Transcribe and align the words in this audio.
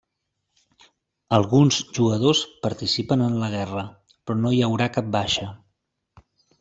Alguns 1.37 1.77
jugadors 1.97 2.41
participen 2.65 3.25
en 3.29 3.37
la 3.43 3.51
guerra, 3.57 3.85
però 4.15 4.41
no 4.43 4.53
hi 4.57 4.63
haurà 4.69 4.89
cap 4.97 5.13
baixa. 5.21 5.51